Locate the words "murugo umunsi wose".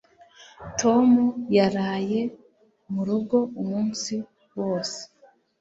2.93-4.99